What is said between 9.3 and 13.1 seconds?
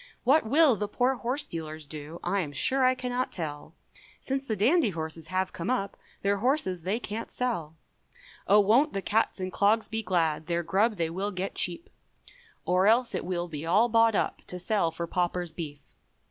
and clogs be glad, Their grub they will get cheap, Or